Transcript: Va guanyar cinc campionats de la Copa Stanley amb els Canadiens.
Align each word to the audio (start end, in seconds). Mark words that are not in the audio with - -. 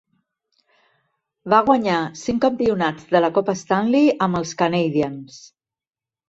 Va 1.53 1.59
guanyar 1.67 1.97
cinc 2.21 2.41
campionats 2.45 3.05
de 3.17 3.21
la 3.21 3.29
Copa 3.37 3.55
Stanley 3.61 4.09
amb 4.29 4.41
els 4.41 4.55
Canadiens. 4.63 5.39